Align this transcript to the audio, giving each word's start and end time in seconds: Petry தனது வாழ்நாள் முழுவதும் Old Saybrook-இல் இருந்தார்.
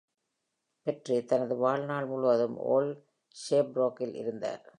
Petry 0.85 1.25
தனது 1.25 1.55
வாழ்நாள் 1.55 2.05
முழுவதும் 2.05 2.57
Old 2.57 2.91
Saybrook-இல் 3.35 4.15
இருந்தார். 4.15 4.65